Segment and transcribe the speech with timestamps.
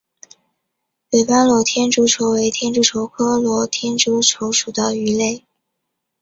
[1.11, 5.45] 尾斑裸天竺鲷为天竺鲷科裸天竺鲷属的鱼类。